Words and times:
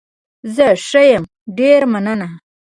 زه 0.55 0.67
ښه 0.87 1.01
يم، 1.11 1.23
ډېره 1.57 1.87
مننه. 1.93 2.27